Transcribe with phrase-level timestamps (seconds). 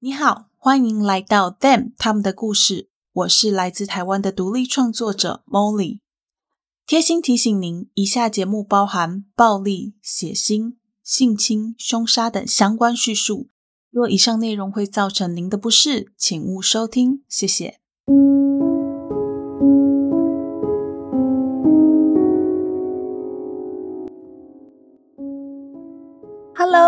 [0.00, 2.88] 你好，欢迎来到 Them 他们的故事。
[3.12, 5.98] 我是来自台湾的独立创作者 Molly。
[6.86, 13.48] 贴心提醒您，以下节目包含暴力、血腥、性侵、凶杀等相关叙述。
[13.90, 17.24] 若以上内容会造成您的不适，请勿收听。
[17.28, 17.80] 谢谢。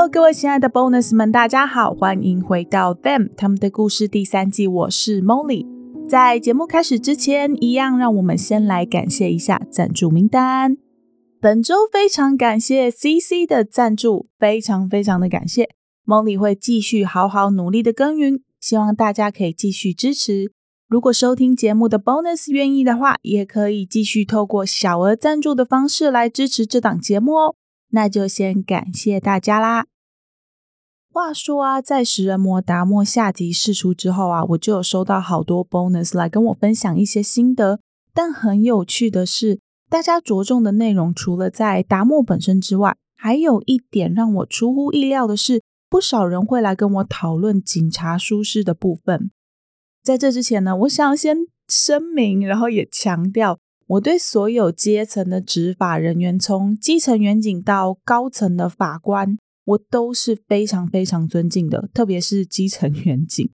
[0.09, 4.67] 各位亲爱的 Bonus 们，大家好，欢迎回到 Them 他们的故事第三季。
[4.67, 5.67] 我是 Molly。
[6.09, 10.79] 在节目开始之前，一样让我们先来感谢一下赞助名单。
[11.39, 15.69] 本周非常感谢 CC 的赞助，非常非常的感谢。
[16.07, 20.51] Molly 会继续好好努力的耕耘，希望大家可以继续支持。
[20.89, 27.55] 如果收听节目的 Bonus 愿意的话，也可以继续透过小额赞助的方式来支持这档节目哦。
[27.91, 29.87] 那就先感谢大家啦。
[31.13, 37.81] 话说啊，在食人魔达莫下集释出之后啊，我就有收到好多 bonus 来跟我分享一些心得。
[38.15, 49.31] 但很有趣的是，大家着重的内容除了在达莫本身之外，还有一点让我出乎意料的是，不少人会来跟我讨论警察舒适的部分。
[50.03, 51.37] 在这之前呢，我想先
[51.69, 53.59] 声明，然后也强调。
[53.91, 61.89] 我对所有阶层的执法人员，从基层员警到高层的法官，我都是非常非常尊敬的。
[61.93, 63.51] 特别是基层 员警，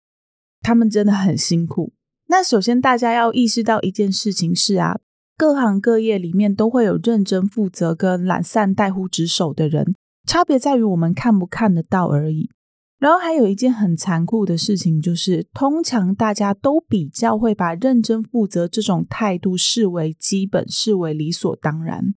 [0.61, 1.93] 他们真的很辛苦。
[2.27, 4.99] 那首先，大家要意识到一件事情是啊，
[5.35, 9.95] 各行各业里面都会有认真负责跟懒散怠忽职守的人，
[10.27, 12.51] 差别在于我们看不看得到而已。
[12.99, 22.15] 然后还有一件很残酷的事情，就是通常大家都比较会把认真负责这种态度视为基本，视为理所当然，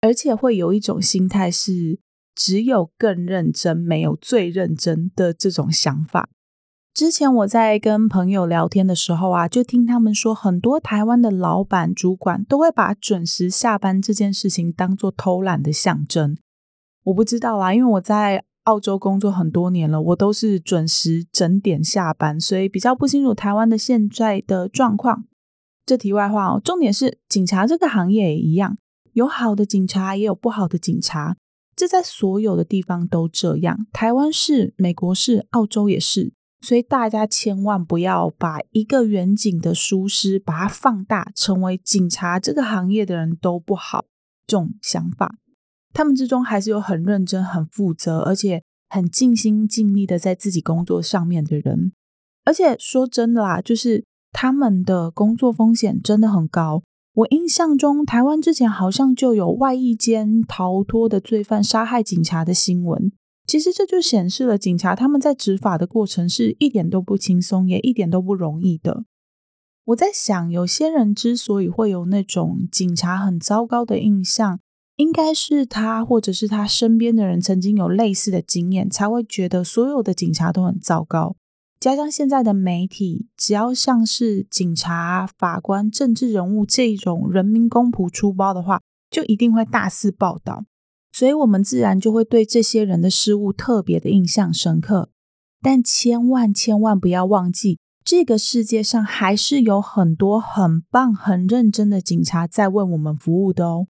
[0.00, 2.00] 而且会有一种心态是
[2.34, 6.28] 只有更认真，没有最认真的这种想法。
[6.92, 16.36] 之前我在跟朋友聊天的时候啊，就听他们说，很多台湾的老板、主管都会把准时下班这件事情当做偷懒的象征。
[17.04, 18.44] 我不知道啦，因为我在。
[18.68, 25.24] 澳洲工作很多年了，我都是准时整点下班，所以比较不清楚台湾的现在的状况。
[25.86, 28.76] 这题外话哦，重点是警察这个行业也一样，
[29.14, 31.34] 有好的警察，也有不好的警察，
[31.74, 33.86] 这在所有的地方都这样。
[33.90, 44.04] 台湾是，美国是，澳洲也是，所以大家千万不要把一个远景的疏失把它放大，成为警察这个行业的人都不好
[44.46, 45.36] 这种想法。
[45.98, 51.90] 他们之中还是有很认真、很负责，而且很尽心尽力的在自己工作上面的人。
[52.44, 56.84] 而且说真的啦，就是他们的工作风险真的很高。
[57.14, 63.10] 我印象中，台湾之前好像就有外役间逃脱的罪犯杀害警察的新闻。
[63.48, 69.02] 其实这就显示了警察他们在执法的过程是一点都不轻松，也一点都不容易的。
[69.86, 74.60] 我在想，有些人之所以会有那种警察很糟糕的印象，
[74.98, 81.36] 应该是他，或者是他身边的人曾经有类似的经验，才会觉得所有的警察都很糟糕。
[81.78, 90.64] 加上现在的媒体，只要像是警察、法官、政治人物这种人民公仆出包的话，就一定会大肆报道，
[91.12, 95.10] 所以我们自然就会对这些人的失误特别的印象深刻。
[95.62, 103.86] 但千万千万不要忘记，这个世界上还是有很多很棒、很认真的警察在为我们服务的哦。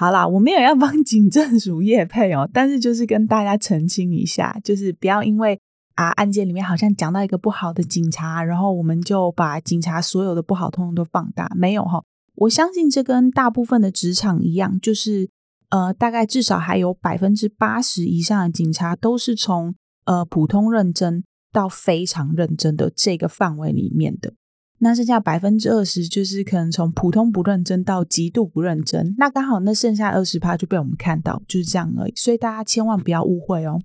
[0.00, 5.58] 好啦，我没有要帮 警政署业配哦，但是就是跟大家澄清一下，就是不要因为
[5.96, 12.00] 啊案件里面好像讲到一个不好的警察，然后我们就把警察所有的不好通通都放大，没有哈。
[12.36, 15.28] 我相信这跟大部分的职场一样，就是
[15.70, 24.32] 呃大概至少还有百分之八十以上的警察都是从呃普通认真到非常认真的这个范围里面的。
[24.80, 29.14] 那剩下百分之二十，就是可能从普通不认真到极度不认真。
[29.18, 32.12] 那刚好那剩下二十趴就被我们看到，就是这样而已。
[32.14, 33.80] 所以大家千万不要误会哦。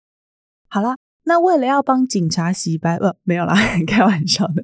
[0.67, 0.95] 好啦，
[1.25, 3.55] 那为了要帮警察洗白，呃，没有啦，
[3.87, 4.63] 开玩笑的。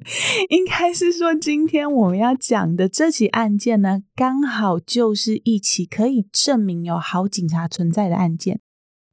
[0.50, 8.60] 应该是说，今天我们要讲的这起案件呢，刚好就是一起可以证明有好警察存在的案件。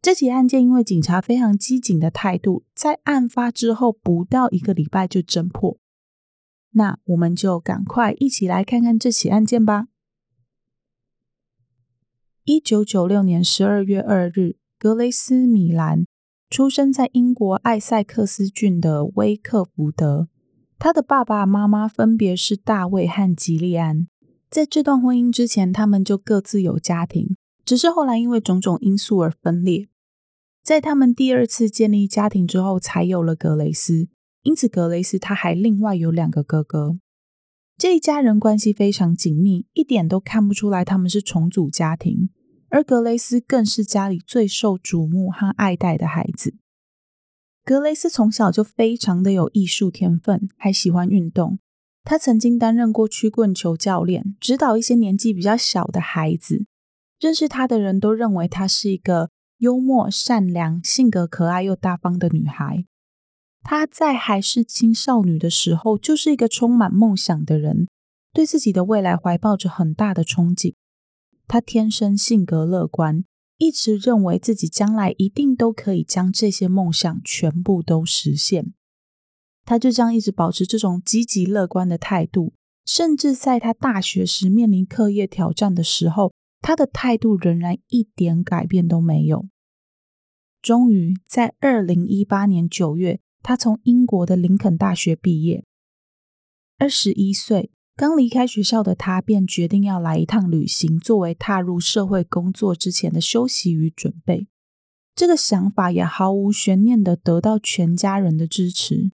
[0.02, 5.78] 这起案件因为警察非常机警的态度，在案发之后不到一个礼拜就侦破。
[6.72, 9.88] 那我们就赶快一起来看看这起案件吧。
[12.44, 16.06] 一九九六年十二月二日，格雷斯·米兰
[16.50, 20.30] 出生在英国艾塞克斯郡的威克福德。
[20.80, 24.08] 他的爸爸妈妈分别是大卫和吉利安。
[24.50, 27.36] 在这段婚姻之前，他们就各自有家庭，
[27.66, 29.90] 只是后来因为种种因素而分裂。
[30.64, 34.08] 在他们第二次建立家庭之后，才有了格雷斯。
[34.48, 36.98] 因此格雷斯他还另外有两个哥哥。
[37.78, 42.30] 这一家人关系非常紧密，一点都看不出来他们是重组家庭。
[42.70, 46.56] 而格雷斯更是家里最受瞩目和爱戴的孩子。
[47.66, 51.60] 格雷斯从小就非常的有艺术天分，还喜欢运动。
[52.06, 56.66] 他曾经担任过曲棍球教练，指导一些年纪比较小的孩子。
[57.20, 62.86] 认识他的人都认为她是一个幽默、善良、性格可爱又大方的女孩。
[63.70, 67.86] 她在还是青少女的时候，就是一个充满梦想的人，
[68.32, 70.74] 对自己的未来怀抱着很大的憧憬。
[71.50, 73.26] 她天生性格乐观，
[73.58, 78.72] 一直认为自己将来一定都可以将这些梦想全部都实现。
[79.66, 82.54] 她就这样一直保持这种积极乐观的态度，
[82.86, 86.32] 甚至在她大学时面临课业挑战的时候，
[86.62, 89.50] 她的态度仍然一点改变都没有。
[90.62, 93.20] 终于在二零一八年九月。
[93.48, 95.64] 他从英国的林肯大学毕业，
[96.78, 104.50] 二十一岁，刚离开学校的他便决定要来一趟旅行，作为踏入社会工作之前的休息与准备。
[105.16, 109.14] 这个想法也毫无悬念地得到全家人的支持。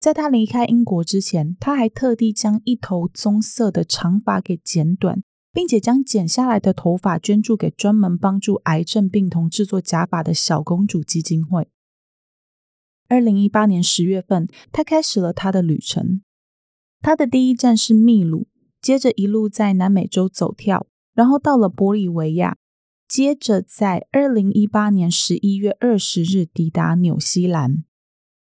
[0.00, 11.68] 在他离开英国之前，他还特地将一头棕色的长发给剪短，并且将剪下来的头发捐助给专门帮助癌症病童制作假发的小公主基金会。
[13.08, 16.22] 二零一八年十月份，他开始了他的旅程。
[17.00, 18.46] 他的第一站是秘鲁，
[18.80, 22.56] 接着一路在南美洲走跳，然后到了玻利维亚，
[23.06, 27.84] 接着在二零一八年十一月二十日抵达纽西兰。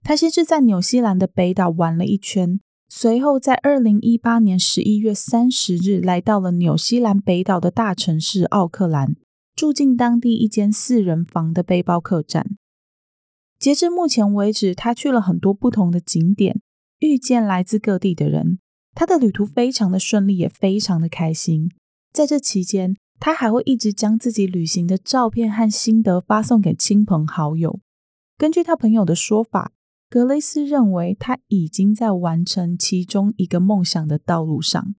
[0.03, 9.15] 他先是在纽西兰的北岛玩了一圈，随后在二零一八年十一月三十日来到了纽西兰北岛的大城市奥克兰，
[9.55, 12.57] 住进当地一间四人房的背包客栈。
[13.59, 16.61] 截至目前为止，他去了很多不同的景点，
[17.01, 18.61] 遇见来自各地的人。
[18.95, 21.71] 他的旅途非常的顺利，也非常的开心。
[22.13, 27.81] 在这期间，他还会一直将自己旅行的照片和心得发送给亲朋好友。
[28.37, 29.73] 根据他朋友的说法，
[30.09, 34.95] 格雷斯认为他已经在完成其中一个梦想的道路上。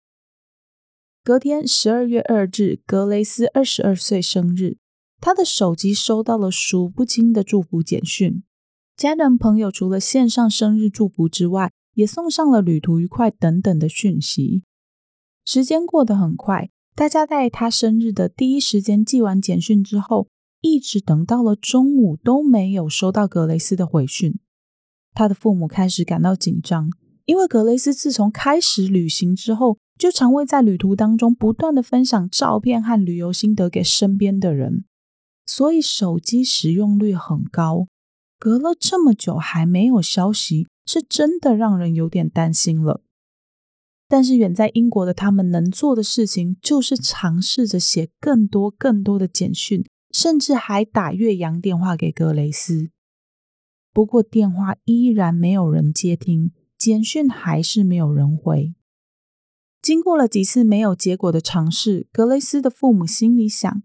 [1.24, 4.76] 隔天，十二月二日，格雷斯二十二岁生日，
[5.20, 8.42] 他的手机收到了数不清的祝福简讯。
[9.00, 14.62] 家人朋友除了献上生日祝福之外，也送上了旅途愉快等等的讯息。
[15.42, 20.28] 时间过得很快，大家在他生日的第一时间寄完简讯之后，
[20.60, 24.38] 一直等到了中午都没有收到格雷斯的回讯。
[25.14, 26.90] 他的父母开始感到紧张，
[27.24, 34.84] 因为格雷斯自从开始旅行之后，就常会在旅途当中不断的分享照片和旅游心得给身边的人，
[35.46, 37.86] 所以手机使用率很高。
[38.40, 43.02] 隔了这么久还没有消息，是真的让人有点担心了。
[44.08, 52.88] 但是远在英国的他们能做的事情，就是尝试着写更多更多的简讯，甚至还打越洋电话给格雷斯。
[53.92, 58.74] 不过电话依然没有人接听，简讯还是没有人回。
[59.82, 63.82] 经过了几次没有结果的尝试，格雷斯的父母心里想：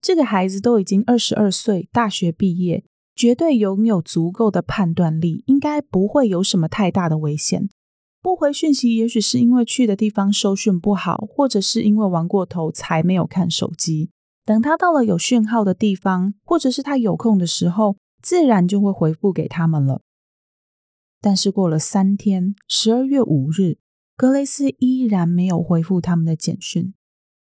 [0.00, 2.84] 这个孩子都已经二十二岁，大学毕业。
[3.22, 7.68] 绝对拥有足够的判断力，应该不会有什么太大的危险。
[8.20, 14.10] 不回讯息，也许是因为去的地方收讯不好，或者是因为玩过头才没有看手机。
[14.44, 20.02] 等他到了有讯号的地方，或者是他有空的时候，自然就会回复给他们了。
[21.20, 23.78] 但是过了三天，十二月五日，
[24.16, 26.92] 格雷斯依然没有回复他们的简讯。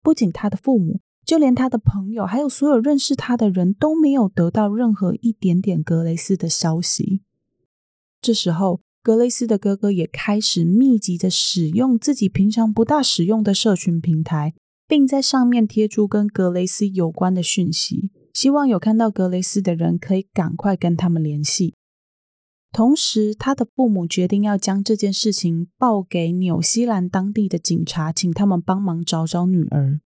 [0.02, 1.00] 不仅他的父母。
[1.30, 7.22] 就连他的朋友，还有所有认识他的人都没有得到任何一点点格雷斯的消息。
[8.20, 14.54] 这时候，格雷斯的哥哥也开始密集的使用自己平常不大使用的社群平台，
[14.88, 21.76] 并在上面贴出跟格雷斯有关的讯息，希望有看到格雷斯的人可以赶快跟他们联系。
[22.72, 30.00] 同时，他的父母决定要将这件事情报给纽西兰当地的警察，请他们帮忙找找女儿。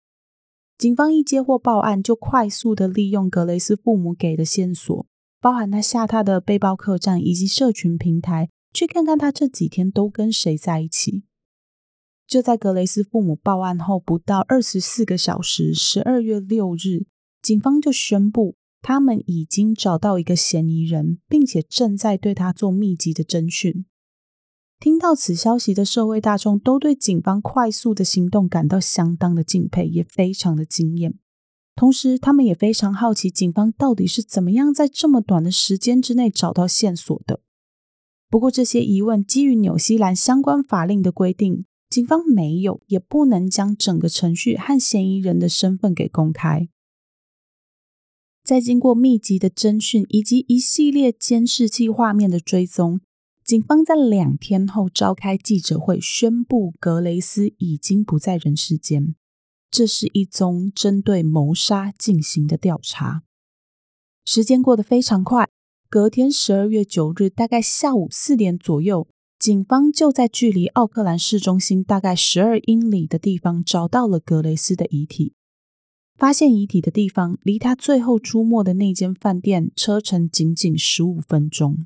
[0.82, 5.06] 警方一接获报案，就快速的利用格雷斯父母给的线索，
[5.40, 11.22] 包含他下榻的背包客栈以及社群平台，去看看他这几天都跟谁在一起。
[12.26, 17.06] 就在格雷斯父母报案后不到二十四个小时，十二月六日，
[17.40, 23.84] 警方就宣布他们已经找到一个嫌疑人，并且正在对他做密集的侦讯。
[24.82, 31.16] 听到此消息的社会大众都对警方快速的行动感到相当的敬佩，也非常的惊艳。
[31.76, 37.38] 同时，他们也非常好奇警方到底是怎么样在这么短的时间之内找到线索的。
[38.28, 46.68] 不过这些疑问基于纽西兰相关法令的规定，警方没有也不能将整个程序和嫌疑人的身份给公开。
[48.42, 53.00] 在经过密集的侦讯以及一系列监视器画面的追踪，
[53.52, 59.14] 警方在两天后召开记者会，宣布格雷斯已经不在人世间。
[59.71, 63.25] 这是一宗针对谋杀进行的调查。
[64.25, 65.50] 时间过得非常快，
[65.90, 69.06] 隔天十二月九日，大概下午四点左右，
[69.38, 75.35] 警方就在距离奥克兰市中心大概十二英里的地方找到了格雷斯的遗体。
[76.16, 81.85] 发现遗体的地方离他最后出没的那间饭店车程仅仅十五分钟。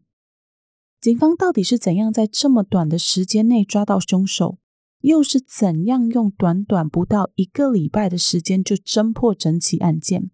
[1.01, 4.59] 警方到底是怎样在这么短的时间内抓到凶手？
[5.03, 10.31] 又是怎样用短短不到一个礼拜的时间就侦破整起案件？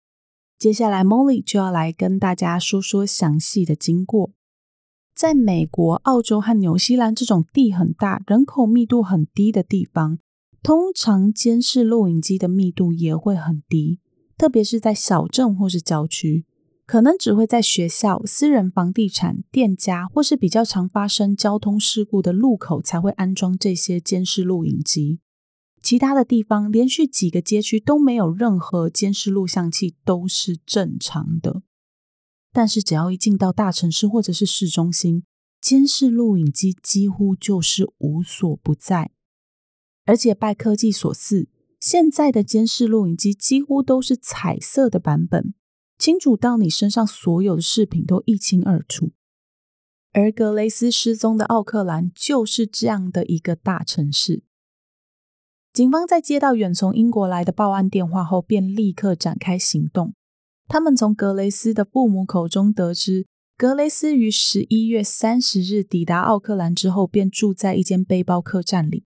[0.58, 4.32] 接下来，Molly 就要来跟大家说说详细的经过。
[5.14, 10.20] 在美国、澳洲和纽西兰这种地很大、人口密度很低的地方。
[10.62, 13.98] 通常监视录影机的密度也会很低，
[14.38, 16.46] 特别是在小镇或是郊区，
[16.86, 25.20] 可能只会在学校、私人房地产、店家或是比较常发生交通事故的路口才会安装这些监视录影机。
[25.80, 31.62] 其他的地方，连续几个街区都没有任何监视录像器都是正常的。
[32.52, 35.24] 但是只要一进到大城市或者是市中心，
[35.60, 39.10] 监视录影机几乎就是无所不在。
[40.04, 41.48] 而且拜科技所赐，
[41.80, 45.54] 现在的监视录影机几乎都是彩色的版本，
[46.02, 49.12] 清楚到你身上所有的饰品都一清二楚。
[50.10, 54.42] 而格雷斯失踪的奥克兰就是这样的一个大城市。
[55.72, 60.14] 警方在接到远从英国来的报案电话后，便立刻展开行动。
[60.66, 69.04] 他们从格雷斯的父母口中得知，格雷斯于十一月三十日抵达奥克兰之后，便住在一间背包客栈里。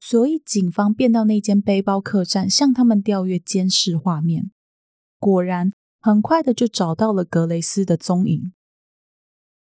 [0.00, 4.50] 所以，警方便到那间背包客栈向他们调阅监视画面。
[5.18, 8.52] 果然，很快的就找到了格雷斯的踪影。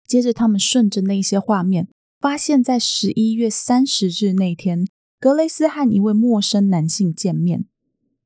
[0.08, 1.88] 接着，他们顺着那些画面，
[2.20, 4.86] 发现，在十一月三十日那天，
[5.20, 7.66] 格雷斯和一位陌生男性见面。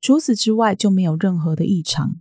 [0.01, 2.19] 除此之外，就没有任何的异常。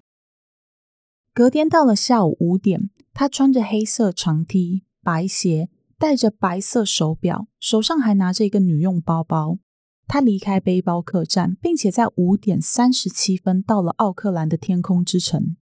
[1.32, 9.58] 隔天到了下午五点，他穿着黑色长 T、白鞋，戴着白色手表，手上还拿着一个女用包包。
[10.06, 15.56] 他离开背包客栈，并且在五点三十七分到了奥克兰的天空之城。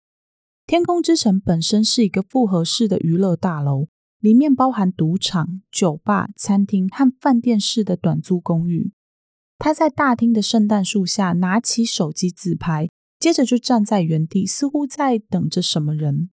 [0.70, 3.88] 天空之城本身是一个复合式的娱乐大楼，
[4.20, 8.92] 里面包含赌场、酒吧、餐厅和饭店式的短租公寓。
[9.58, 16.30] 他在大厅的圣诞树下拿起手机自拍，接着就站在原地，似乎在等着什么人。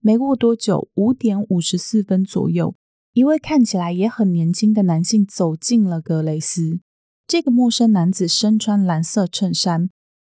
[0.00, 2.74] 没过多久，五点五十四分左右，
[3.12, 6.80] 一位看起来也很年轻的男性走进了格雷斯。
[7.26, 9.90] 这个陌生男子身穿蓝色衬衫，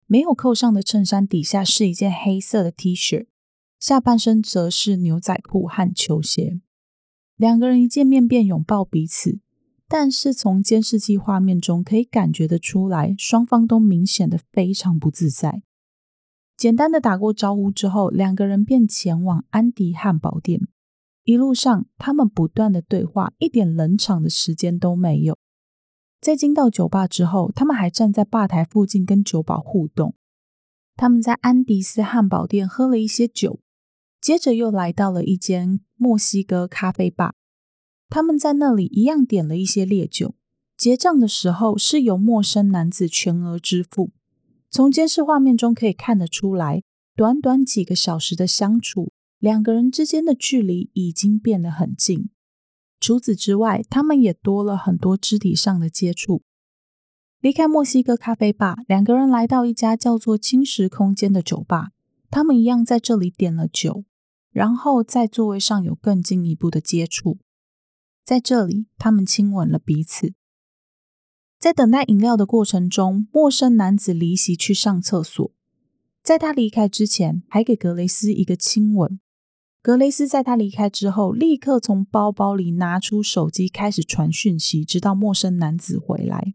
[0.05, 3.27] 没有扣上的衬衫底下是一件黑色的 T 恤，
[3.79, 6.60] 下半身则是牛仔裤和球鞋。
[7.36, 9.39] 两个人一见面便拥抱彼此，
[9.88, 15.63] 但是从监视器画面中可以感觉得出来，双方都明显的非常不自在。
[16.55, 20.62] 简单的打过招呼之后，两个人便前往安迪汉堡店。
[21.24, 25.38] 一路上，他们不断的对话，一点冷场的时间都没有。
[26.23, 30.15] 在进到酒吧之后，他们还站在吧台附近跟酒保互动。
[30.95, 33.59] 他们在安迪斯汉堡店喝了一些酒，
[34.21, 37.33] 接着又来到了一间墨西哥咖啡吧。
[38.07, 40.35] 他们在那里一样点了一些烈酒。
[40.77, 44.11] 结账的时候是由陌生男子全额支付。
[44.69, 46.83] 从监视画面中可以看得出来，
[47.15, 52.29] 短短几个小时的相处，两个人之间的距离已经变得很近。
[53.03, 56.41] 除此之外，他们也多了很多肢体上的接触。
[57.41, 61.89] 离开墨西哥咖啡吧，两个人来到一家叫做“轻食空间”的酒吧。
[62.31, 64.05] 他们一样在这里点了酒，
[64.51, 67.39] 然后在座位上有更进一步的接触。
[68.24, 70.33] 在这里，他们亲吻了彼此。
[71.60, 75.51] 在等待饮料的过程中，陌生男子离席去上厕所。
[76.24, 79.19] 在他离开之前，还给格雷斯一个亲吻。
[79.83, 86.53] 格雷斯在他离开之后，立刻从包包里拿出手机，开始传讯息，直到陌生男子回来。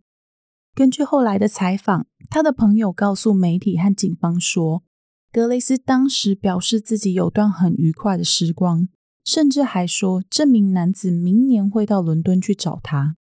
[0.74, 4.82] 根据后来的采访，他的朋友告诉媒体和警方说，
[5.30, 8.88] 格雷斯当时表示自己有段很愉快的时光，
[9.22, 13.16] 甚至还说这名男子明年会到伦敦去找他。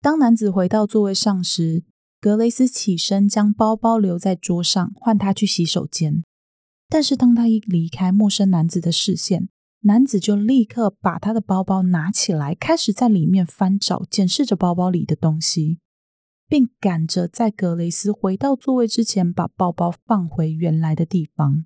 [0.00, 1.84] 当男子回到座位上时，
[2.22, 6.24] 格雷斯起身将包包留在桌上，换他去洗手间。
[6.88, 9.48] 但是当他一离开陌生男子的视线，
[9.80, 15.80] 男子就立刻把他的包包拿起来，开始在里面翻找，检视着包包里的东西，
[16.48, 21.64] 并赶着在格雷斯回到座位之前，把包包放回原来的地方。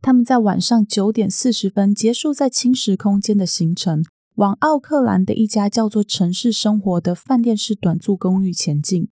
[0.00, 4.02] 他们在晚上九点四十分结束在轻时空间的行程，
[4.34, 9.08] 往奥克兰的一家叫做“城市生活”的饭店式短租公寓前进。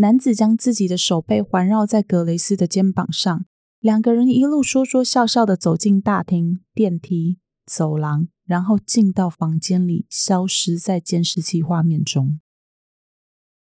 [0.00, 3.46] 男子将自己的手背环绕在格雷斯的肩膀上，
[3.80, 12.38] 两个人一路说说笑笑的走进大厅、电梯、走廊，然后进到房间里，消失在监视器画面中。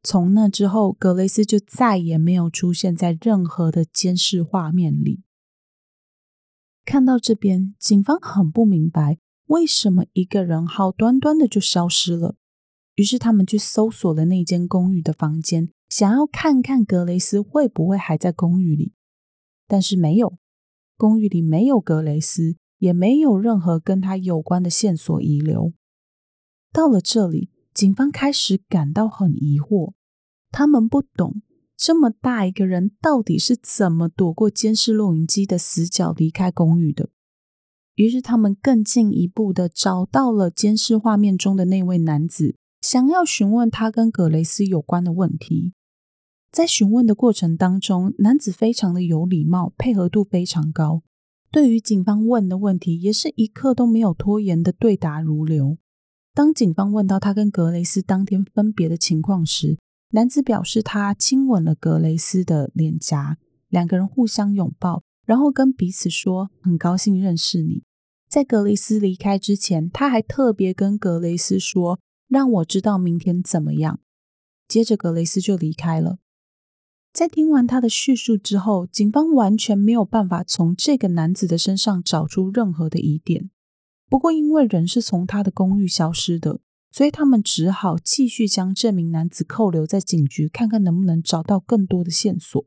[0.01, 5.23] 从那之后，格雷斯就再也没有出现在任何的监视画面里。
[6.85, 12.37] 看到这边，警方很不明白为什么一个人好端端的就消失了。
[12.95, 18.95] 于是他们去搜索了那间公寓的房间，想要看看格雷斯会不会还在公寓里。
[19.67, 20.39] 但是没有，
[20.97, 25.71] 公寓里没有格雷斯，也没有任何跟他有关的线索遗留。
[26.71, 29.93] 到了这里，警方开始感到很疑惑，
[30.49, 31.43] 他们不懂。
[31.77, 37.09] 这么大一个人，到底是怎么躲过监视录影机的死角离开公寓的？
[37.93, 45.75] 于是他们更进一步的找到了监视画面中的那位男子，想要询问他跟格雷斯有关的问题。
[46.53, 51.01] 在询问的过程当中，男子非常的有礼貌，配合度非常高，
[51.51, 55.79] 对于警方问的问题，也是一刻都没有拖延的对答如流。
[56.35, 59.79] 当警方问到他跟格雷斯当天分别的情况时，
[60.11, 67.81] 男子表示，他亲吻了格雷斯的脸颊，两个人互相拥抱，然后跟彼此说：“很高兴认识你。”
[68.29, 73.99] 在格雷斯离开之前，他还特别跟格雷斯说：“让我知道明天怎么样。”
[74.69, 76.19] 接着，格雷斯就离开了。
[77.13, 83.51] 在听完他的叙述之后，警方完全没有办法从这个男子的身上找出任何的疑点。
[84.09, 86.59] 不过，因为人是从他的公寓消失的。
[86.95, 92.63] 所以他们只好继续将这名男子扣留在警局，看看能不能找到更多的线索。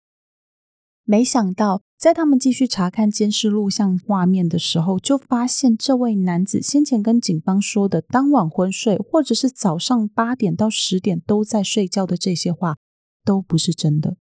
[1.05, 12.79] 没想到，在他们继续查看监视录像画面的时候，就发现这位男子先前跟警方说的当晚昏睡，或者是早上八点到十点都在睡觉的这些话，
[13.25, 14.17] 都不是真的。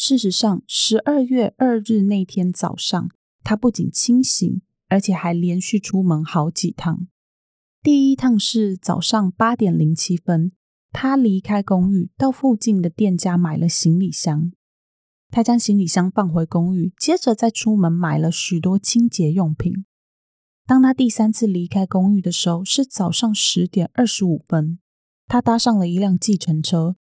[0.00, 3.10] 事实上，十二月二日那天早上，
[3.42, 7.08] 他不仅清醒，而且还连续出门好几趟。
[7.82, 10.52] 第一趟是早上八点零七分，
[10.92, 14.52] 他离开公寓，到附近的店家买了行李箱。
[15.30, 19.84] 他将行李箱放回公寓，接着再出门买了许多清洁用品。
[20.64, 24.78] 当他第三次离开公寓的时候，是早上十点二十五分，
[25.26, 26.94] 他搭上了一辆计程车。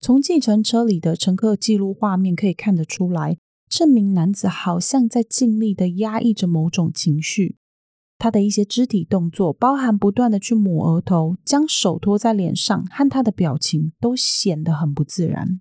[0.00, 7.56] 从计程车里的乘客记录画面可以看得出来，这名男子好像在尽力的压抑着某种情绪。
[8.16, 15.60] 他的一些肢体动作，包含不断的去抹额头、将手托在脸上，和他的表情都显得很不自然。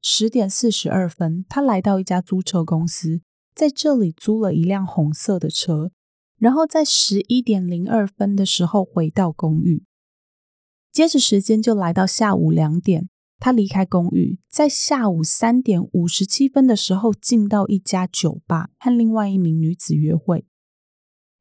[0.00, 3.20] 十点四十二分，他来到一家租车公司，
[3.54, 5.92] 在这里租了一辆红色的车，
[6.36, 9.84] 然后在十一点零二分的时候回到公寓。
[10.90, 13.08] 接着时间就来到下午两点，
[13.44, 20.46] 他离开公寓，在下午三点五十七分的时候进到一家酒吧，和另外一名女子约会。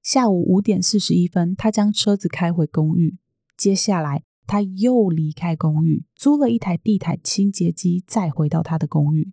[0.01, 3.19] 下午五点四十一分，他将车子开回公寓。
[3.55, 9.31] 接下来，他又离开公寓，租了一台地毯清洁机，再回到他的公寓。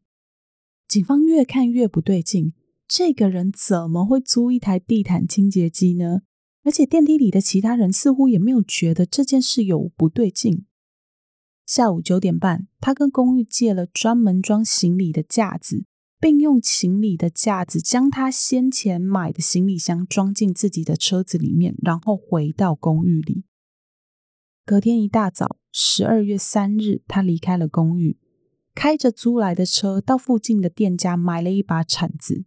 [0.87, 2.53] 警方越看越不对劲，
[2.87, 6.21] 这个人怎么会租一台地毯清洁机呢？
[6.65, 10.67] 而且电梯里的其他人似乎也没有觉得这件事有不对劲。
[11.69, 15.85] 下午九点半，他跟公寓借了专门装行李的架子。
[16.21, 23.45] 并用行李的架子将他先前买的行李箱装进自己的车子里面，然后回到公寓里。
[24.65, 28.19] 隔天一大早，十二月三日，他离开了公寓，
[28.75, 32.45] 开着租来的车到附近的店家买了一把铲子。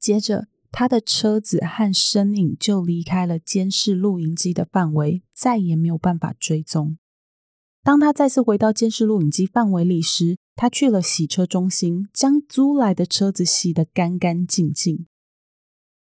[0.00, 6.98] 接着，他的车子和身影就离开了监视录影机的范围，再也没有办法追踪。
[7.88, 15.06] 当他再次回到监视录影机范围里时，他去了洗车中心，将租来的车子洗得干干净净。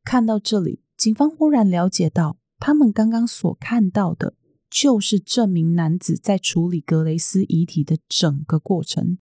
[0.03, 4.35] 看到这里，警方忽然了解到，他们刚刚所看到的，
[4.69, 9.19] 就是这名男子在处理格雷斯遗体的整个过程。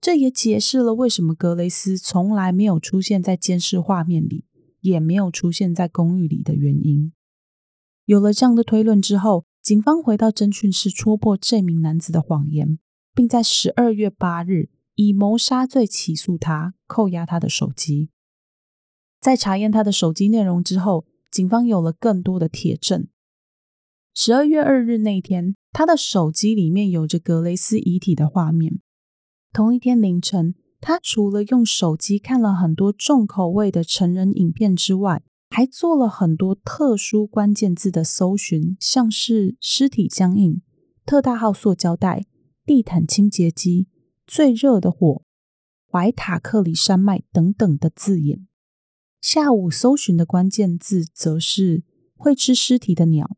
[0.00, 4.44] 这也解释了为什么格雷斯从来没有出现在监视画面里，
[4.80, 7.12] 也没有出现在公寓里的原因。
[8.04, 12.78] 有了这样的推论之后，警方回到侦讯室，戳破这名男子的谎言。
[13.14, 18.10] 并在十二月八日以谋杀罪起诉他，扣押他的手机。
[19.20, 23.06] 在查验他的手机内容之后，警方有了更多的铁证。
[24.12, 28.80] 十二月二日那天，他的手机里面有着格雷斯遗体的画面。
[29.52, 35.22] 同一天凌晨，他除了用手机看了很多重口味的成人影片之外，
[35.56, 40.62] 还做了很多特殊关键字的搜寻，像是尸体僵硬、
[41.06, 42.26] 特大号塑胶袋、
[42.66, 43.86] 地毯清洁机、
[44.26, 45.22] 最热的火、
[45.88, 48.48] 怀塔克里山脉等等的字眼。
[49.20, 51.84] 下午搜寻的关键字则是
[52.16, 53.36] 会吃尸体的鸟、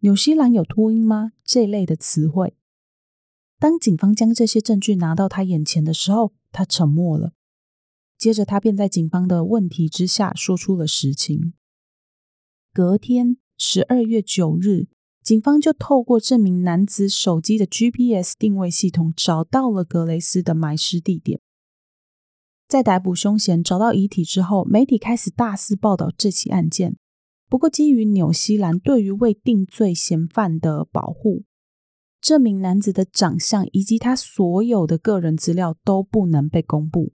[0.00, 1.32] 纽西兰有秃鹰吗？
[1.42, 2.54] 这类的词汇。
[3.58, 7.32] 当警方将这些证据拿到他眼前的时候，他沉默了。
[8.16, 11.52] 接着，他便在警方的问题之下说出了实情。
[12.72, 14.88] 隔天，十二月九日，
[15.22, 21.40] 警方就透过这名男子手机的 GPS 定位系统，找到了格雷斯的埋尸地点。
[22.66, 26.96] 在逮捕凶嫌、找到遗体之后，媒体开始大肆报道这起案件。
[27.48, 31.44] 不过，基于纽西兰对于未定罪嫌犯的保护，
[32.20, 37.12] 这名男子的长相以及他所有的个人资料都不能被公布。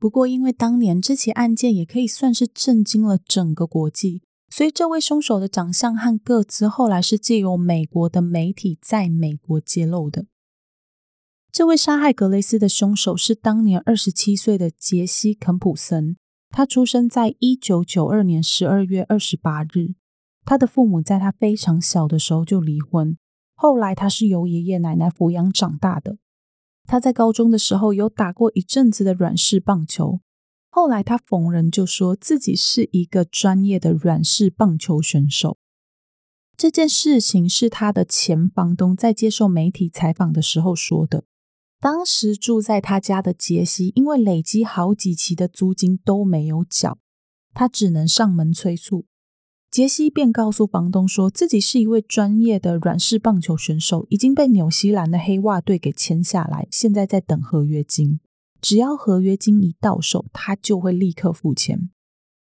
[0.00, 10.24] 不过，因为当年这起案件也可以算是震惊了整个国际，所以这位凶手的长相和个资后来是借由美国的媒体在美国揭露的。
[11.52, 16.16] 这位杀害格雷斯的凶手是当年二十七岁的杰西·肯普森。
[16.48, 19.94] 他出生在一九九二年十二月二十八日。
[20.46, 23.18] 他的父母在他非常小的时候就离婚，
[23.54, 26.16] 后来他是由爷爷奶奶抚养长大的。
[26.90, 30.18] 他在高中的时候有打过一阵子的软式棒球，
[30.70, 35.56] 后来他逢人就说自己是一个专业的软式棒球选手。
[36.56, 41.22] 这件事情是他的前房东在接受媒体采访的时候说的。
[41.78, 46.98] 当时住在他家的杰西，因为累积好几期的租金都没有缴，
[47.54, 49.06] 他只能上门催促。
[49.70, 58.18] 杰西便告诉房东说，自己是一位专业的软式棒球选手，已经被纽西兰的黑袜队给签下来，现在在等合约金。
[58.60, 61.90] 只要合约金一到手，他就会立刻付钱。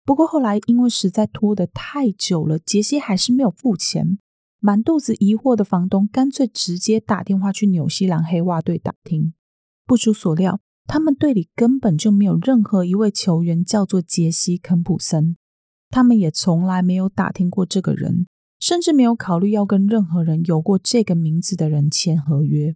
[0.03, 4.17] 不过后来因为实在拖得太久了，杰西还是没有付钱。
[4.59, 9.33] 满肚子疑惑的房东干脆直接打电话去纽西兰黑袜队打听。
[9.85, 15.37] 不出所料，他们队里根本就没有任何一位球员叫做杰西·肯普森，
[15.93, 18.25] 他们也从来没有打听过这个人，
[18.59, 22.75] 甚至没有考虑要跟任何人有过这个名字的人签合约。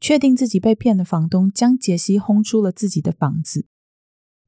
[0.00, 3.66] 确定自己被骗的房东将杰西轰出了自己的房子。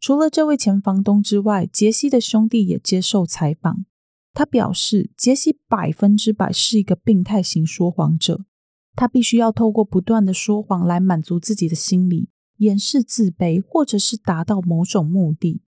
[0.01, 3.85] 除了这位前房东之外，杰西的兄弟也接受采访。
[4.33, 8.47] 他表示，杰西百分之百是一个病态型说谎者。
[8.95, 15.61] 他必须要透过不断的说谎来满足自己的心理，掩饰自卑，或者是达到某种目的。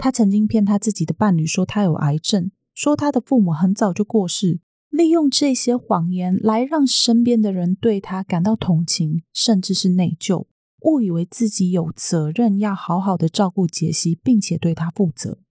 [0.00, 10.46] 他曾经骗他自己的伴侣说他有癌症，说他的父母很早就过世，利用这些谎言来让身边的人对他感到同情，甚至是内疚，
[10.86, 15.42] 误以为自己有责任要好好的照顾杰西，并且对他负责。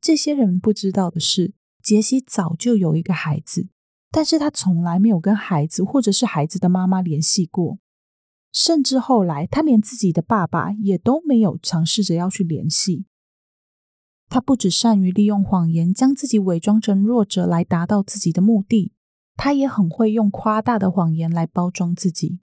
[0.00, 3.68] 这些人不知道的是，杰西早就有一个孩子，
[4.10, 7.78] 但是他从来没有跟孩子或者是孩子的妈妈联系过，
[8.52, 13.06] 甚至后来他连自己的爸爸也都没有尝试着要去联系。
[14.28, 18.92] 他不只善于利用谎言将自己伪装成弱者来达到自己的目的，
[19.36, 22.40] 他也很会用夸大的谎言来包装自己。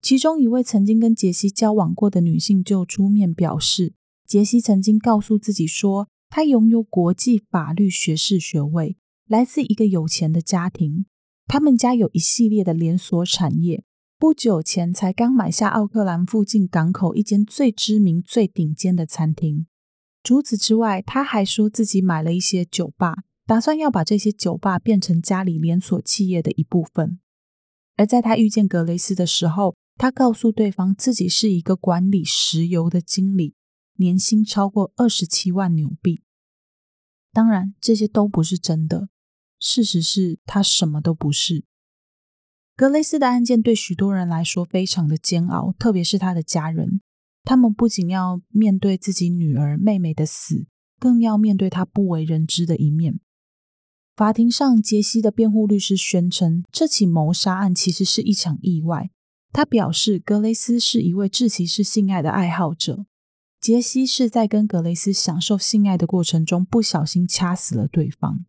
[0.00, 3.94] 其中一位曾经跟杰西交往过的女性就出面表示，
[4.26, 11.06] 杰西曾经告诉自己说，他拥有国际法律学士学位，来自一个有钱的家庭。
[11.46, 13.82] 他们家有一系列的连锁产业，
[14.18, 19.66] 不久前才刚买下奥克兰附近港口一间最知名、最顶尖的餐厅。
[20.28, 27.18] 除此之外，他还说自己买了一些酒吧，打算要把这些酒吧变成家里连锁企业的一部分。
[27.96, 33.54] 而在他遇见格雷斯的时候，他告诉对方自己是一个管理石油的经理。
[33.96, 36.20] 年薪超过二十七万纽币。
[37.32, 39.08] 当然，这些都不是真的。
[39.58, 41.64] 事实是他什么都不是。
[42.76, 47.00] 格雷斯的案件对许多人来说非常的煎熬，特别是他的家人。
[47.48, 50.66] 他们不仅要面对自己女儿、妹妹的死，
[51.00, 53.20] 更要面对他不为人知的一面。
[54.14, 59.08] 法庭上，杰西的辩护律师宣称，这起谋杀案其实是一场意外。
[59.50, 63.06] 他表示，格雷斯是一位窒息式性爱的爱好者。
[63.58, 68.44] 杰西是在跟格雷斯享受性爱的过程中不小心掐死了对方。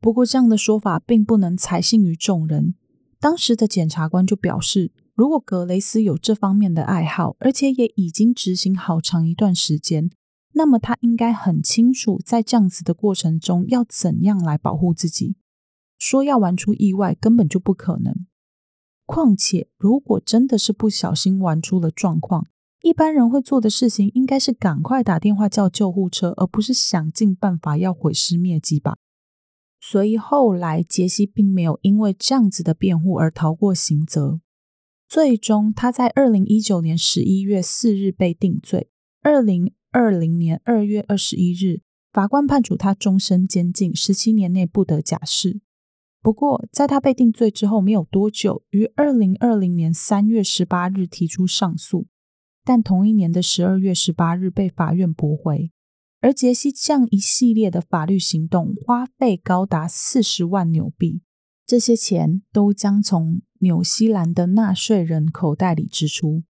[0.00, 2.74] 不过，这样的说法并不能采信于众人。
[3.20, 10.10] 当时的检察官就表示，如果格雷斯有这方面的爱好，而且也已经执行好长一段时间，
[10.52, 15.34] 那么他应该很清楚，在这样子的过程中要怎样来保护自己。
[15.98, 18.14] 说要玩出意外，根本就不可能。
[19.06, 22.46] 况且，如果真的是不小心玩出了状况，
[22.82, 28.94] 一般人会做的事情应该是赶快打电话叫救护车，而不是想尽办法要毁尸灭迹吧。
[29.80, 34.38] 所以后来杰西并没有因为这样子的辩护而逃过刑责。
[35.08, 38.90] 最终，他在二零一九年十一月四日被定罪。
[39.22, 41.80] 二零二零年二月二十一日，
[42.12, 45.62] 法官判处他终身监禁，十七年内不得假释。
[46.20, 52.06] 不过，在他被定罪之后没有多久，于二零二零年三月十八日提出上诉，
[52.62, 55.70] 但同一年的十二月十八日被法院驳回。
[56.20, 61.22] 而杰西这样一系列的法律行动花费高达四十万纽币，
[61.68, 66.42] 这些钱都将从纽西兰的纳税人口袋里支出。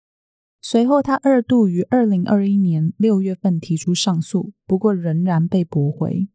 [0.63, 6.29] 随后，他二度于二零二一年六月份提出上诉，不过仍然被驳回。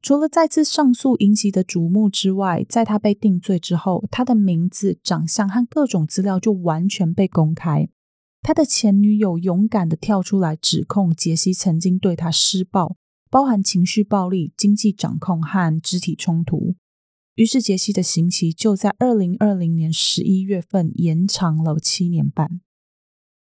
[0.00, 7.88] 除了再次上诉引起的瞩目之外，在他被定罪之后，他的名字、长相和各种资料就完全被公开。
[8.42, 12.96] 他的前女友勇敢地跳出来指控杰西曾经对他施暴，
[13.28, 16.76] 包含情绪暴力、经济掌控和肢体冲突。
[17.34, 22.60] 于是，杰西的刑期就在二零二零年十一月份延长了七年半。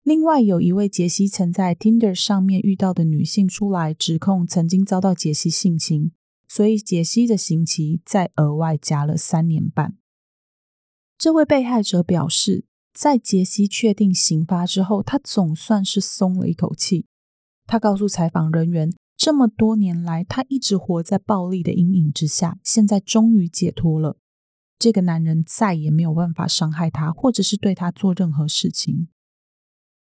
[0.04, 6.12] 另外，有一位杰西曾在 Tinder 上面遇到的女性出来指控曾经遭到杰西性侵。
[6.48, 9.98] 所以，杰西的刑期再额外加了三年半。
[11.18, 17.08] 这位被害者表示，在杰西确定刑罚之后，他总算是松了一口气。
[17.66, 24.18] 他告诉采访人员，这么多年来，他一直活在暴力的阴影之下，现在终于解脱了。
[24.78, 29.08] 这个男人再也没有办法伤害他，或者是对他做任何事情。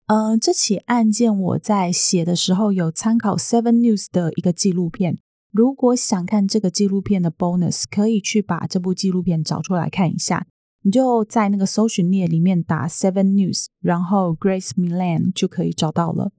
[0.07, 5.19] 呃，这起案件我在写的时候有参考 Seven News 的一个纪录片。
[5.51, 10.47] 如果想看这个纪录片的 bonus，可以去把这部纪录片找出来看一下。
[10.81, 16.31] 你就在那个搜寻列里面打 Seven News，然后 Grace Milan 就可以找到了。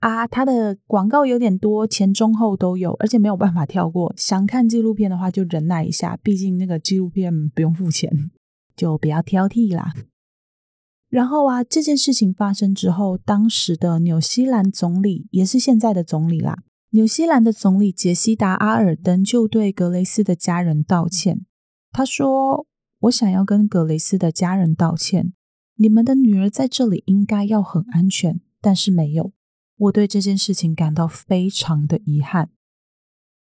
[0.00, 4.12] 啊，它的广告有点多，前中后都有，而且没有办法跳过。
[4.16, 8.30] 想看纪录片的话，就忍耐一下，毕竟那个纪录片不用付钱，
[8.76, 9.94] 就不要挑剔啦。
[11.08, 16.62] 然后啊，这件事情发生之后，当时的纽西兰总理也是现在的总理啦。
[16.90, 21.46] 纽西兰的总理杰西达·阿尔登就对格雷斯的家人道歉。
[21.90, 22.66] 他说
[23.00, 25.32] ：“我想要跟格雷斯的家人道歉，
[25.76, 29.32] 你们的女儿在这里应该要很安全，但是没有。
[29.76, 32.50] 我对这件事情感到非常的遗憾。”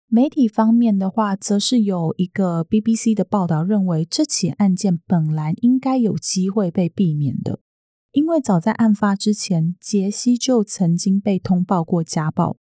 [0.06, 7.60] 媒体方面的话，则是有一个 BBC 的报道认为，这起案件本来应该有机会被避免的，
[8.12, 12.58] 因为早在案发之前，杰西就曾经被通报过家暴。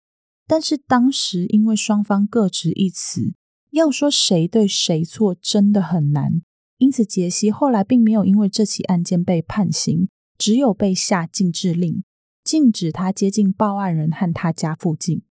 [0.47, 3.35] 但是当时因为双方各执一词，
[3.71, 6.43] 要说谁对谁错真的很难。
[6.79, 12.05] 因此，杰西后来并没有因为这起案件被判刑，只有被下禁制令，
[12.43, 15.23] 禁止他接近报案人和他家附近。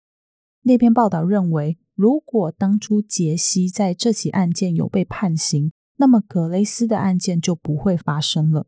[0.63, 8.67] 那篇报道认为，如果当初杰西在这起案件有被判刑，那么格雷斯的案件就不会发生了。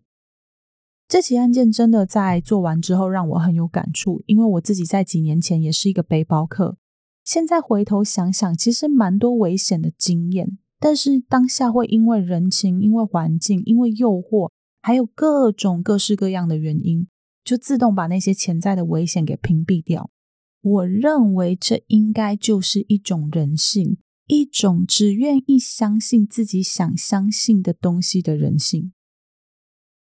[1.08, 6.78] 这起案件真的在做完之后让我很有感触，因为我自己在几年前也是一个背包客。
[7.24, 14.50] 现在回头想想，其实蛮多危险的经验，但是当下会因为人情、因为环境、因为诱惑，
[14.82, 17.08] 还有各种各式各样的原因，
[17.44, 20.10] 就自动把那些潜在的危险给屏蔽掉。
[20.62, 28.94] 我认为这应该就是一种人性，一种只愿意相信自己想相信的东西的人性。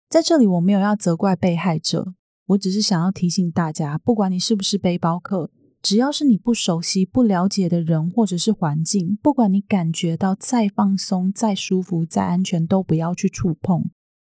[0.07, 2.13] 在这里，我没有要责怪被害者，
[2.45, 5.49] 我只是想要提醒大家，不管你是不是背包客，
[5.81, 13.89] 只要是你不熟悉、不了解的人或者是环境，不管你感觉到再放松、再舒服、再安全，都不要去触碰。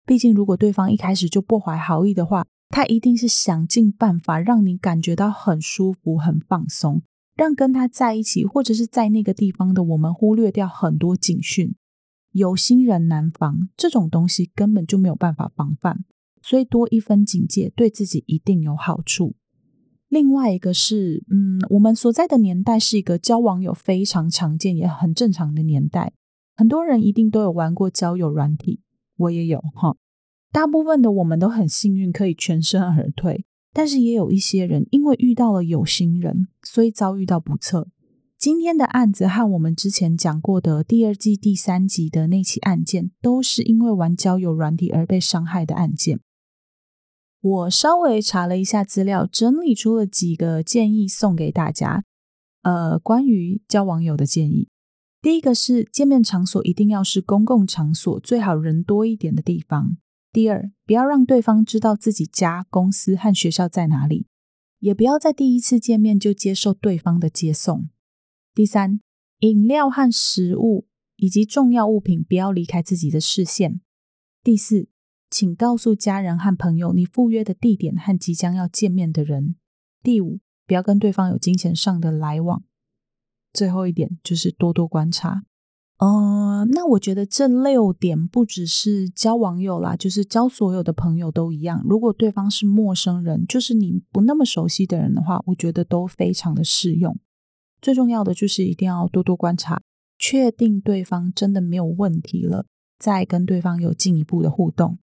[0.06, 7.02] 毕竟，如果对方一开始就不怀好意的话，他一定是想尽办法让你感觉到很舒服、很放松，
[7.34, 11.74] 让跟他在一起或者是在那个地方的我们忽略掉很多警讯。
[12.32, 16.04] 有心人难防，这种东西根本就没有办法防范，
[16.42, 19.36] 所以多一分警戒对自己一定有好处。
[20.08, 26.12] 另外一个是，嗯，我们所在的年代是一个交网友非常常见也很正常的年代，
[26.56, 28.80] 很多人一定都有玩过交友软体，
[29.16, 29.96] 我也有哈。
[30.56, 37.88] 大部分的我们都很幸运可以全身而退，但是也有一些人因为遇到了有心人，所以遭遇到不测。
[38.38, 46.20] 今天的案子和我们之前讲过的第二季第三集的那起案件，都是因为玩交友软体而被伤害的案件。
[47.42, 52.04] 我稍微查了一下资料，整理出了几个建议送给大家。
[52.62, 54.70] 呃，关于交网友的建议，
[55.20, 59.98] 第一个是见面场所一定要是公共场所，最好人多一点的地方。
[60.36, 64.26] 第二，不要让对方知道自己家、公司和学校在哪里，
[64.80, 67.88] 也不要在第一次见面就接受对方的接送。
[68.54, 69.00] 第三，
[69.38, 73.80] 饮料和食物以及重要物品不要离开自己的视线。
[74.42, 74.90] 第四，
[75.30, 79.56] 请告诉家人和朋友你赴约的地点和即将要见面的人。
[80.02, 82.62] 第五，不要跟对方有金钱上的来往。
[83.54, 85.44] 最后一点就是多多观察。
[85.98, 91.82] 呃，那我觉得这六点不只是交网友啦，就是交所有的朋友都一样。
[91.88, 97.18] 如果对方是陌生人，就是你不那么熟悉的人的话，我觉得都非常的适用。
[97.80, 99.80] 最重要的就是一定要多多观察，
[100.18, 102.66] 确定对方真的没有问题了，
[102.98, 104.98] 再跟对方有进一步的互动。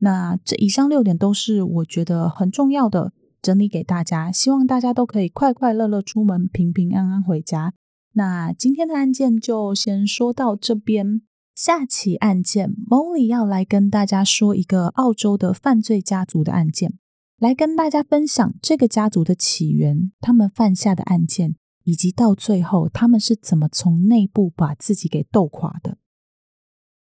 [0.00, 7.74] 那这以上六点都是我觉得很重要的，整理给大家，希望大家都可以快快乐乐出门，平平安安回家。
[8.14, 11.22] 那今天的案件就先说到这边，
[11.54, 16.98] 下期案件，Molly 要来跟大家说一个澳洲的犯罪家族的案件，
[17.38, 21.56] 来跟大家分享这个家族的起源，他们犯下的案件。
[21.86, 25.98] 以及到最后，他们是怎么从内部把自己给斗垮的？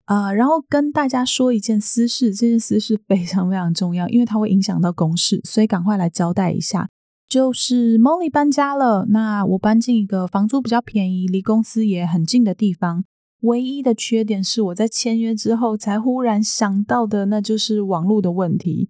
[0.03, 6.89] 啊、然后跟大家说一件私事，这件私事非常非常重要，因为它会影响到公事，所以赶快来交代一下。
[7.33, 13.05] 就是 Molly 搬家了，那我搬进一个房租比较便宜、离公司也很近的地方。
[13.39, 18.87] 唯一的缺点是我在签约之后才忽然想到的，那就是网络的问题。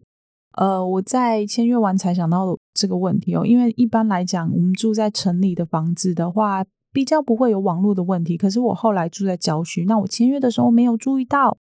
[0.57, 8.35] 呃，我在签约完才想到这个问题哦，因为一般来讲，我们住在城里的房子的话，比较不会有网络的问题。
[8.35, 11.57] 可是我后来住在郊区，那我签约的时候没有注意到，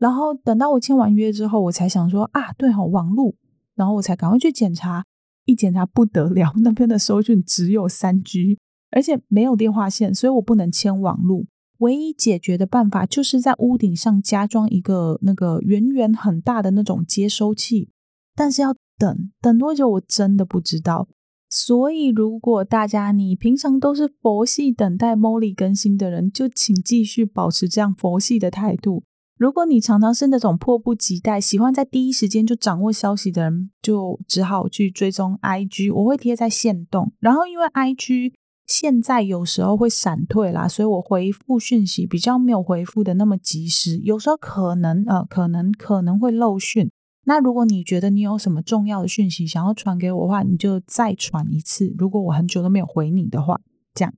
[0.00, 3.32] 然后等到我签完约之后，我才想说啊，对哦，网络，
[3.76, 5.04] 然后我才赶快去检查，
[5.46, 8.58] 一检查不得了， 那边的收讯只有三 G，
[8.90, 11.46] 而且没有电话线，所以我不能牵网络。
[11.78, 17.90] 唯一解决的办法就是在屋顶上加装一个那个圆圆很大的那种接收器。
[18.34, 21.08] 但是要等等多久，我真的不知道。
[21.48, 29.04] 所以，如果大家你平常都是佛系等待 Molly 更新的人，就请继续保持这样佛系的态度。
[29.38, 37.12] 如果你常常是那种迫不及待、喜欢在第一时间就掌握消息的人，就只好去追踪 IG，我会贴在线动。
[37.20, 38.32] 然后，因为 IG
[38.66, 46.90] 现在有时候会闪退啦，所以我回复讯息比较没有回复的那么及时，有时候可能呃，可能可能会漏讯。
[47.26, 51.94] 那如果你觉得你有什么重要的讯息想要传给我的话，你就再传一次。
[51.98, 53.60] 如果我很久都没有回你的话，
[53.92, 54.14] 这样，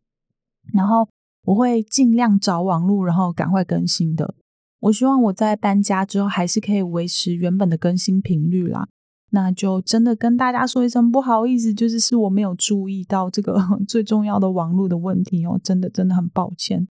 [0.73, 1.09] 然后
[1.47, 4.37] 我会尽量找网络，然后赶快更新的。
[4.81, 8.89] 我希望我在搬家之后还是可以维持原本的更新频率啦。
[9.31, 16.89] 那就真的跟大家说一声不好意思，就是是我没有注意到这个 最重要的网络的问题哦，真的真的很抱歉。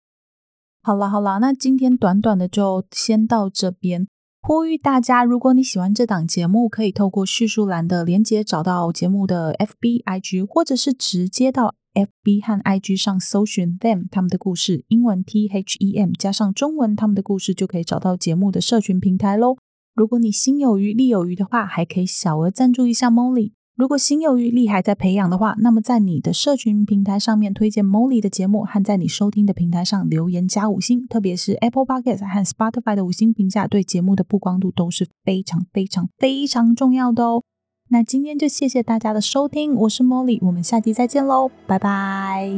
[0.81, 4.07] 好啦好啦，那今天短短的就先到这边。
[4.41, 19.55] 呼吁大家，如果你喜欢这档节目，可以透过叙述栏的连接找到节目的 FB、IG，或者是直接到 FB 和 IG 上搜寻 them 他们的故事，英文 T H E M 加上中文他们的故事，就可以找到节目的社群平台喽。
[19.95, 23.53] 如果你心有余力有余的话，还可以小额赞助一下 Molly。
[23.77, 37.43] 如果心有余力还在培养的话，那么在你的社群平台上面推荐 Molly 的节目，和在你收听的平台上留言加五星，特别是 Apple Podcast 和 Spotify 的五星评价，对节目的曝光度都是非常非常非常重要的哦。
[37.89, 42.49] 那今天就谢谢大家的收听，我是 Molly，我们下期再见喽，拜拜。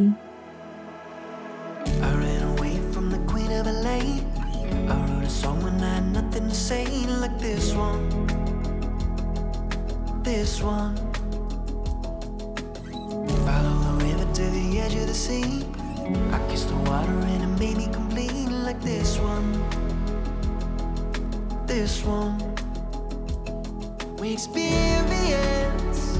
[24.19, 26.17] We experience,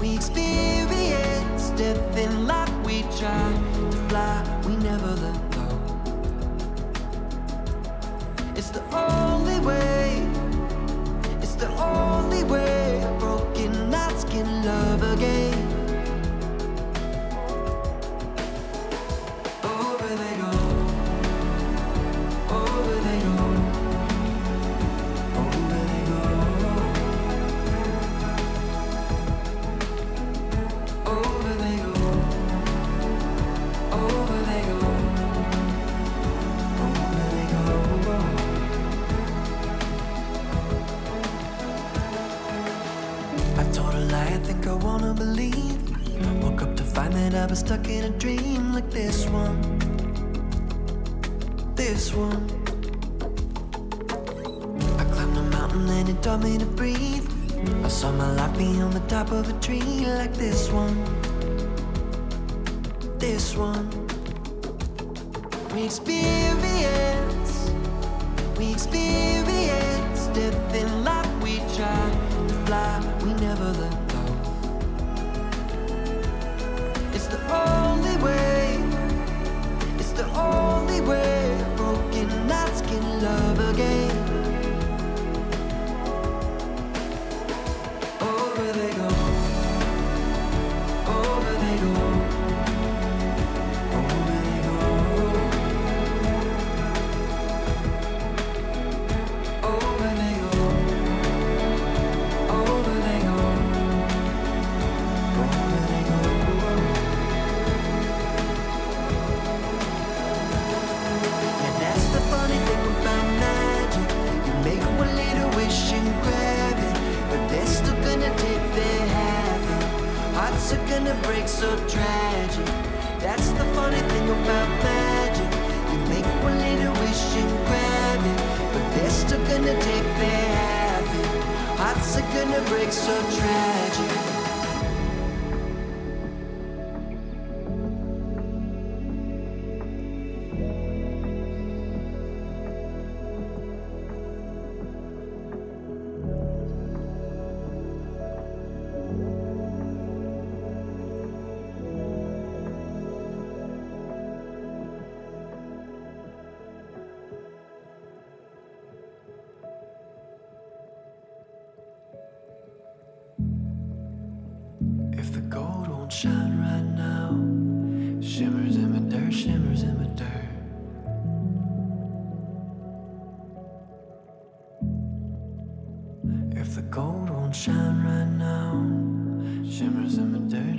[0.00, 2.72] we experience death in life.
[2.86, 3.52] We try
[3.90, 4.51] to fly.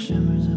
[0.04, 0.53] Shimmers